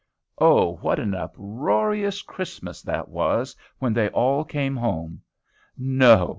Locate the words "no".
5.77-6.29